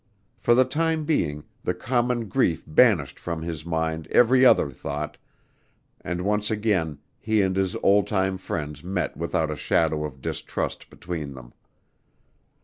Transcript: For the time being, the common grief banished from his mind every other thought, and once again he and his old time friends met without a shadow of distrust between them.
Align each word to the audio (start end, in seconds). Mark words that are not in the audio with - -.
For 0.39 0.55
the 0.55 0.65
time 0.65 1.05
being, 1.05 1.43
the 1.63 1.75
common 1.75 2.27
grief 2.27 2.63
banished 2.65 3.19
from 3.19 3.43
his 3.43 3.67
mind 3.67 4.07
every 4.07 4.43
other 4.43 4.71
thought, 4.71 5.15
and 6.03 6.23
once 6.23 6.49
again 6.49 6.97
he 7.19 7.43
and 7.43 7.55
his 7.55 7.75
old 7.83 8.07
time 8.07 8.39
friends 8.39 8.83
met 8.83 9.15
without 9.15 9.51
a 9.51 9.55
shadow 9.55 10.03
of 10.03 10.19
distrust 10.19 10.89
between 10.89 11.35
them. 11.35 11.53